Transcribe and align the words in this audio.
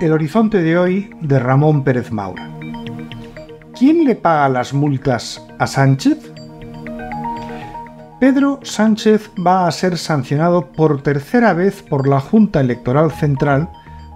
El 0.00 0.12
horizonte 0.12 0.62
de 0.62 0.76
hoy 0.76 1.10
de 1.22 1.38
Ramón 1.38 1.84
Pérez 1.84 2.12
Maura. 2.12 2.50
¿Quién 3.78 4.04
le 4.04 4.14
paga 4.14 4.50
las 4.50 4.74
multas 4.74 5.42
a 5.58 5.66
Sánchez? 5.66 6.18
Pedro 8.20 8.60
Sánchez 8.62 9.30
va 9.46 9.66
a 9.66 9.72
ser 9.72 9.96
sancionado 9.96 10.70
por 10.72 11.02
tercera 11.02 11.54
vez 11.54 11.82
por 11.82 12.06
la 12.08 12.20
Junta 12.20 12.60
Electoral 12.60 13.10
Central 13.10 13.70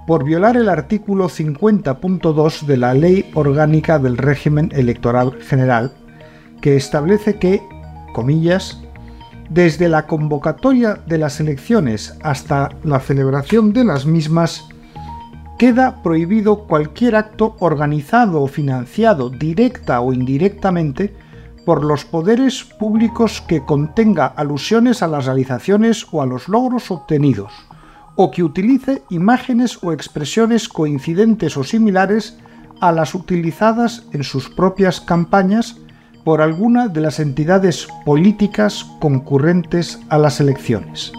por 0.06 0.24
violar 0.24 0.58
el 0.58 0.68
artículo 0.68 1.30
50.2 1.30 2.66
de 2.66 2.76
la 2.76 2.92
Ley 2.92 3.30
Orgánica 3.34 3.98
del 3.98 4.18
Régimen 4.18 4.70
Electoral 4.74 5.40
General, 5.40 5.92
que 6.62 6.76
establece 6.76 7.38
que, 7.38 7.62
comillas, 8.14 8.80
desde 9.50 9.90
la 9.90 10.06
convocatoria 10.06 10.94
de 11.06 11.18
las 11.18 11.40
elecciones 11.40 12.16
hasta 12.22 12.70
la 12.84 13.00
celebración 13.00 13.74
de 13.74 13.84
las 13.84 14.06
mismas, 14.06 14.66
queda 15.58 16.02
prohibido 16.02 16.66
cualquier 16.66 17.16
acto 17.16 17.56
organizado 17.58 18.40
o 18.40 18.46
financiado 18.46 19.28
directa 19.28 20.00
o 20.00 20.14
indirectamente 20.14 21.14
por 21.66 21.84
los 21.84 22.04
poderes 22.04 22.64
públicos 22.64 23.42
que 23.46 23.64
contenga 23.64 24.26
alusiones 24.26 25.02
a 25.02 25.08
las 25.08 25.26
realizaciones 25.26 26.06
o 26.12 26.22
a 26.22 26.26
los 26.26 26.48
logros 26.48 26.90
obtenidos, 26.90 27.52
o 28.16 28.30
que 28.30 28.42
utilice 28.42 29.02
imágenes 29.10 29.78
o 29.82 29.92
expresiones 29.92 30.68
coincidentes 30.68 31.56
o 31.56 31.62
similares 31.62 32.38
a 32.80 32.90
las 32.90 33.14
utilizadas 33.14 34.04
en 34.12 34.24
sus 34.24 34.48
propias 34.48 35.00
campañas 35.00 35.76
por 36.24 36.40
alguna 36.40 36.88
de 36.88 37.00
las 37.00 37.20
entidades 37.20 37.88
políticas 38.04 38.86
concurrentes 39.00 40.00
a 40.08 40.18
las 40.18 40.40
elecciones. 40.40 41.12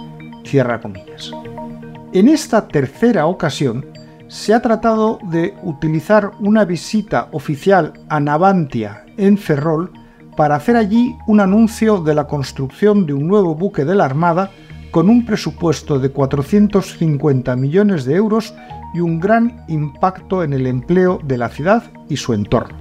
En 2.13 2.27
esta 2.27 2.67
tercera 2.67 3.25
ocasión, 3.25 3.85
se 4.27 4.53
ha 4.53 4.61
tratado 4.61 5.19
de 5.29 5.55
utilizar 5.63 6.31
una 6.39 6.65
visita 6.65 7.27
oficial 7.31 7.93
a 8.09 8.19
Navantia, 8.19 9.05
en 9.17 9.37
Ferrol, 9.37 9.91
para 10.35 10.55
hacer 10.55 10.75
allí 10.75 11.15
un 11.27 11.39
anuncio 11.39 12.01
de 12.01 12.15
la 12.15 12.25
construcción 12.25 13.05
de 13.05 13.13
un 13.13 13.27
nuevo 13.27 13.55
buque 13.55 13.85
de 13.85 13.95
la 13.95 14.05
Armada 14.05 14.51
con 14.91 15.09
un 15.09 15.25
presupuesto 15.25 15.99
de 15.99 16.09
450 16.09 17.55
millones 17.55 18.05
de 18.05 18.15
euros 18.15 18.53
y 18.93 18.99
un 18.99 19.19
gran 19.19 19.63
impacto 19.67 20.43
en 20.43 20.53
el 20.53 20.67
empleo 20.67 21.19
de 21.23 21.37
la 21.37 21.49
ciudad 21.49 21.83
y 22.09 22.17
su 22.17 22.33
entorno. 22.33 22.77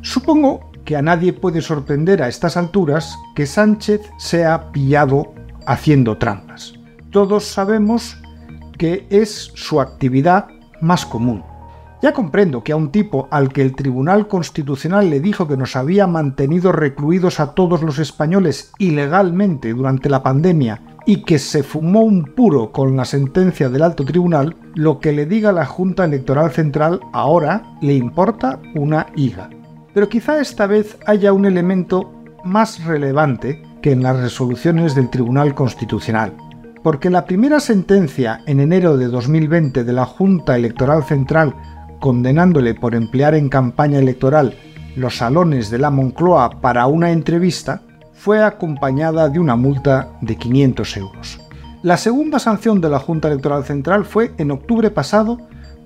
Supongo 0.00 0.71
que 0.84 0.96
a 0.96 1.02
nadie 1.02 1.32
puede 1.32 1.60
sorprender 1.60 2.22
a 2.22 2.28
estas 2.28 2.56
alturas 2.56 3.16
que 3.34 3.46
Sánchez 3.46 4.00
sea 4.18 4.72
pillado 4.72 5.32
haciendo 5.66 6.18
trampas. 6.18 6.74
Todos 7.10 7.44
sabemos 7.44 8.16
que 8.78 9.06
es 9.10 9.52
su 9.54 9.80
actividad 9.80 10.48
más 10.80 11.06
común. 11.06 11.44
Ya 12.02 12.12
comprendo 12.12 12.64
que 12.64 12.72
a 12.72 12.76
un 12.76 12.90
tipo 12.90 13.28
al 13.30 13.52
que 13.52 13.62
el 13.62 13.76
Tribunal 13.76 14.26
Constitucional 14.26 15.08
le 15.08 15.20
dijo 15.20 15.46
que 15.46 15.56
nos 15.56 15.76
había 15.76 16.08
mantenido 16.08 16.72
recluidos 16.72 17.38
a 17.38 17.54
todos 17.54 17.82
los 17.82 18.00
españoles 18.00 18.72
ilegalmente 18.78 19.72
durante 19.72 20.08
la 20.08 20.20
pandemia 20.24 20.82
y 21.06 21.22
que 21.22 21.38
se 21.38 21.62
fumó 21.62 22.00
un 22.00 22.24
puro 22.24 22.72
con 22.72 22.96
la 22.96 23.04
sentencia 23.04 23.68
del 23.68 23.82
alto 23.82 24.04
tribunal, 24.04 24.56
lo 24.74 24.98
que 24.98 25.12
le 25.12 25.26
diga 25.26 25.52
la 25.52 25.64
Junta 25.64 26.04
Electoral 26.04 26.50
Central 26.50 26.98
ahora 27.12 27.62
le 27.80 27.94
importa 27.94 28.60
una 28.74 29.06
higa. 29.14 29.48
Pero 29.94 30.08
quizá 30.08 30.40
esta 30.40 30.66
vez 30.66 30.98
haya 31.06 31.32
un 31.32 31.44
elemento 31.44 32.12
más 32.44 32.84
relevante 32.84 33.62
que 33.82 33.92
en 33.92 34.02
las 34.02 34.18
resoluciones 34.18 34.94
del 34.94 35.10
Tribunal 35.10 35.54
Constitucional 35.54 36.32
porque 36.82 37.10
la 37.10 37.24
primera 37.24 37.60
sentencia 37.60 38.40
en 38.46 38.60
enero 38.60 38.96
de 38.96 39.06
2020 39.06 39.84
de 39.84 39.92
la 39.92 40.04
Junta 40.04 40.56
Electoral 40.56 41.04
Central 41.04 41.54
condenándole 42.00 42.74
por 42.74 42.94
emplear 42.94 43.34
en 43.34 43.48
campaña 43.48 43.98
electoral 43.98 44.54
los 44.96 45.16
salones 45.16 45.70
de 45.70 45.78
la 45.78 45.90
Moncloa 45.90 46.60
para 46.60 46.86
una 46.86 47.12
entrevista 47.12 47.82
fue 48.12 48.42
acompañada 48.42 49.28
de 49.28 49.38
una 49.38 49.56
multa 49.56 50.08
de 50.20 50.36
500 50.36 50.96
euros. 50.96 51.40
La 51.82 51.96
segunda 51.96 52.38
sanción 52.38 52.80
de 52.80 52.88
la 52.88 52.98
Junta 52.98 53.28
Electoral 53.28 53.64
Central 53.64 54.04
fue 54.04 54.32
en 54.38 54.50
octubre 54.50 54.90
pasado 54.90 55.38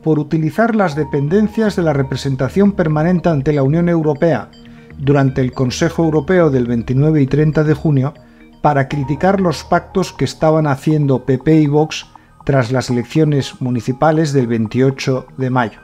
por 0.06 0.20
utilizar 0.20 0.76
las 0.76 0.94
dependencias 0.94 1.74
de 1.74 1.82
la 1.82 1.92
representación 1.92 2.70
permanente 2.70 3.28
ante 3.28 3.52
la 3.52 3.64
Unión 3.64 3.88
Europea 3.88 4.52
durante 4.98 5.40
el 5.40 5.50
Consejo 5.50 6.04
Europeo 6.04 6.48
del 6.48 6.68
29 6.68 7.22
y 7.22 7.26
30 7.26 7.64
de 7.64 7.74
junio 7.74 8.14
para 8.62 8.86
criticar 8.86 9.40
los 9.40 9.64
pactos 9.64 10.12
que 10.12 10.24
estaban 10.24 10.68
haciendo 10.68 11.24
PP 11.24 11.56
y 11.56 11.66
Vox 11.66 12.06
tras 12.44 12.70
las 12.70 12.88
elecciones 12.88 13.60
municipales 13.60 14.32
del 14.32 14.46
28 14.46 15.26
de 15.38 15.50
mayo. 15.50 15.80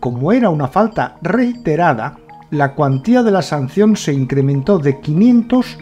Como 0.00 0.32
era 0.32 0.50
una 0.50 0.68
falta 0.68 1.16
reiterada, 1.22 2.18
la 2.50 2.74
cuantía 2.74 3.22
de 3.22 3.30
la 3.30 3.40
sanción 3.40 3.96
se 3.96 4.12
incrementó 4.12 4.78
de 4.78 5.00
500 5.00 5.78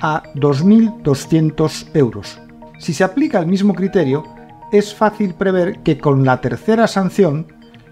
a 0.00 0.22
2.200 0.36 1.88
euros. 1.94 2.38
Si 2.78 2.94
se 2.94 3.02
aplica 3.02 3.40
el 3.40 3.48
mismo 3.48 3.74
criterio, 3.74 4.35
es 4.72 4.94
fácil 4.94 5.34
prever 5.34 5.80
que 5.80 5.98
con 5.98 6.24
la 6.24 6.40
tercera 6.40 6.86
sanción, 6.86 7.46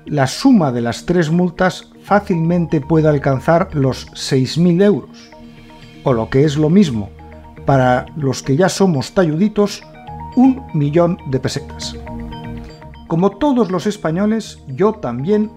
la 0.06 0.26
suma 0.26 0.72
de 0.72 0.80
las 0.80 1.06
tres 1.06 1.30
multas 1.30 1.90
fácilmente 2.02 2.80
pueda 2.80 3.10
alcanzar 3.10 3.74
los 3.74 4.10
6.000 4.12 4.82
euros. 4.82 5.30
O 6.02 6.12
lo 6.12 6.28
que 6.28 6.44
es 6.44 6.56
lo 6.56 6.68
mismo, 6.68 7.10
para 7.64 8.06
los 8.16 8.42
que 8.42 8.56
ya 8.56 8.68
somos 8.68 9.12
talluditos, 9.12 9.82
un 10.36 10.62
millón 10.74 11.18
de 11.30 11.40
pesetas. 11.40 11.96
Como 13.06 13.30
todos 13.30 13.70
los 13.70 13.86
españoles, 13.86 14.58
yo 14.66 14.94
también 14.94 15.50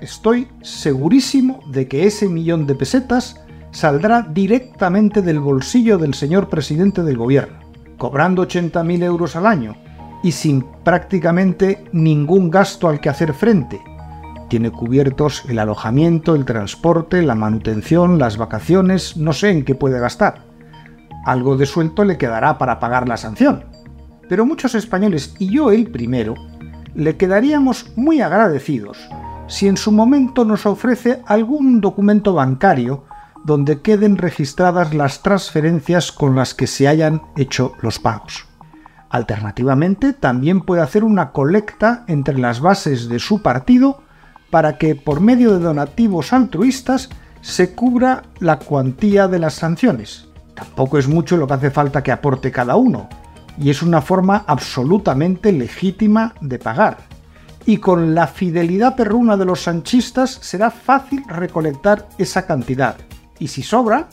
estoy 0.00 0.48
segurísimo 0.62 1.60
de 1.70 1.88
que 1.88 2.06
ese 2.06 2.28
millón 2.28 2.66
de 2.66 2.74
pesetas 2.74 3.40
saldrá 3.70 4.22
directamente 4.22 5.22
del 5.22 5.38
bolsillo 5.38 5.96
del 5.96 6.14
señor 6.14 6.48
presidente 6.48 7.02
del 7.02 7.16
gobierno, 7.16 7.58
cobrando 7.96 8.46
80.000 8.46 9.04
euros 9.04 9.36
al 9.36 9.46
año 9.46 9.76
y 10.26 10.32
sin 10.32 10.66
prácticamente 10.84 11.84
ningún 11.92 12.50
gasto 12.50 12.88
al 12.88 13.00
que 13.00 13.08
hacer 13.08 13.32
frente. 13.32 13.80
Tiene 14.48 14.70
cubiertos 14.70 15.44
el 15.48 15.58
alojamiento, 15.58 16.34
el 16.34 16.44
transporte, 16.44 17.22
la 17.22 17.34
manutención, 17.34 18.18
las 18.18 18.36
vacaciones, 18.36 19.16
no 19.16 19.32
sé 19.32 19.50
en 19.50 19.64
qué 19.64 19.74
puede 19.74 19.98
gastar 19.98 20.46
algo 21.26 21.56
de 21.56 21.66
suelto 21.66 22.04
le 22.04 22.16
quedará 22.16 22.56
para 22.56 22.78
pagar 22.78 23.08
la 23.08 23.16
sanción. 23.16 23.64
Pero 24.28 24.46
muchos 24.46 24.74
españoles, 24.74 25.34
y 25.38 25.50
yo 25.50 25.72
el 25.72 25.90
primero, 25.90 26.34
le 26.94 27.16
quedaríamos 27.16 27.92
muy 27.96 28.22
agradecidos 28.22 28.96
si 29.48 29.68
en 29.68 29.76
su 29.76 29.92
momento 29.92 30.44
nos 30.44 30.66
ofrece 30.66 31.22
algún 31.26 31.80
documento 31.80 32.32
bancario 32.32 33.04
donde 33.44 33.80
queden 33.80 34.16
registradas 34.16 34.94
las 34.94 35.22
transferencias 35.22 36.10
con 36.10 36.34
las 36.34 36.54
que 36.54 36.66
se 36.66 36.88
hayan 36.88 37.22
hecho 37.36 37.74
los 37.80 37.98
pagos. 37.98 38.46
Alternativamente, 39.16 40.12
también 40.12 40.60
puede 40.60 40.82
hacer 40.82 41.02
una 41.02 41.32
colecta 41.32 42.04
entre 42.06 42.36
las 42.36 42.60
bases 42.60 43.08
de 43.08 43.18
su 43.18 43.40
partido 43.40 44.02
para 44.50 44.76
que, 44.76 44.94
por 44.94 45.20
medio 45.20 45.54
de 45.54 45.64
donativos 45.64 46.34
altruistas, 46.34 47.08
se 47.40 47.74
cubra 47.74 48.24
la 48.40 48.58
cuantía 48.58 49.26
de 49.26 49.38
las 49.38 49.54
sanciones. 49.54 50.28
Tampoco 50.54 50.98
es 50.98 51.08
mucho 51.08 51.38
lo 51.38 51.46
que 51.46 51.54
hace 51.54 51.70
falta 51.70 52.02
que 52.02 52.12
aporte 52.12 52.52
cada 52.52 52.76
uno, 52.76 53.08
y 53.58 53.70
es 53.70 53.80
una 53.80 54.02
forma 54.02 54.44
absolutamente 54.46 55.50
legítima 55.50 56.34
de 56.42 56.58
pagar. 56.58 56.98
Y 57.64 57.78
con 57.78 58.14
la 58.14 58.26
fidelidad 58.26 58.96
perruna 58.96 59.38
de 59.38 59.46
los 59.46 59.62
sanchistas 59.62 60.30
será 60.42 60.70
fácil 60.70 61.22
recolectar 61.26 62.06
esa 62.18 62.44
cantidad. 62.44 62.96
Y 63.38 63.48
si 63.48 63.62
sobra, 63.62 64.10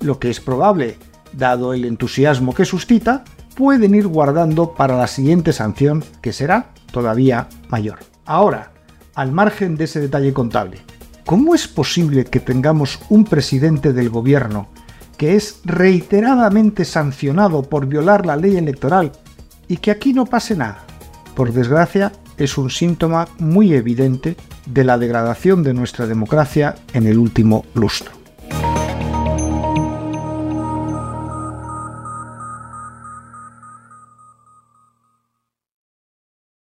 lo 0.00 0.18
que 0.18 0.30
es 0.30 0.40
probable, 0.40 0.96
dado 1.34 1.74
el 1.74 1.84
entusiasmo 1.84 2.54
que 2.54 2.64
suscita, 2.64 3.22
pueden 3.56 3.94
ir 3.94 4.06
guardando 4.06 4.74
para 4.74 4.96
la 4.96 5.08
siguiente 5.08 5.52
sanción, 5.52 6.04
que 6.20 6.32
será 6.32 6.70
todavía 6.92 7.48
mayor. 7.68 7.98
Ahora, 8.24 8.70
al 9.14 9.32
margen 9.32 9.76
de 9.76 9.84
ese 9.84 10.00
detalle 10.00 10.32
contable, 10.32 10.78
¿cómo 11.24 11.54
es 11.54 11.66
posible 11.66 12.24
que 12.24 12.38
tengamos 12.38 13.00
un 13.08 13.24
presidente 13.24 13.92
del 13.92 14.10
gobierno 14.10 14.68
que 15.16 15.34
es 15.34 15.60
reiteradamente 15.64 16.84
sancionado 16.84 17.62
por 17.62 17.86
violar 17.86 18.26
la 18.26 18.36
ley 18.36 18.56
electoral 18.56 19.12
y 19.68 19.78
que 19.78 19.90
aquí 19.90 20.12
no 20.12 20.26
pase 20.26 20.56
nada. 20.56 20.84
Por 21.34 21.52
desgracia, 21.52 22.12
es 22.36 22.58
un 22.58 22.70
síntoma 22.70 23.28
muy 23.38 23.74
evidente 23.74 24.36
de 24.66 24.84
la 24.84 24.98
degradación 24.98 25.62
de 25.62 25.74
nuestra 25.74 26.06
democracia 26.06 26.76
en 26.92 27.06
el 27.06 27.18
último 27.18 27.64
lustro. 27.74 28.25